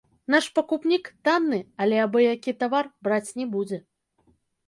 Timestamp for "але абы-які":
1.85-2.55